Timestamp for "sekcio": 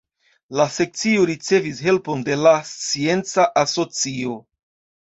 0.75-1.27